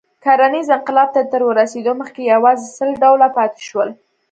[0.23, 3.89] کرنیز انقلاب ته تر رسېدو مخکې یواځې سل ډوله پاتې شول.